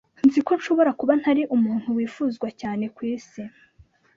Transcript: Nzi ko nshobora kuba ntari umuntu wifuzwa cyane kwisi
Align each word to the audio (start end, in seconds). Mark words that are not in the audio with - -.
Nzi 0.27 0.39
ko 0.47 0.51
nshobora 0.59 0.91
kuba 0.99 1.13
ntari 1.21 1.41
umuntu 1.55 1.87
wifuzwa 1.97 2.47
cyane 2.61 2.85
kwisi 2.95 3.41